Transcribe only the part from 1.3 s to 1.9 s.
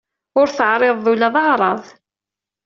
d aɛraḍ.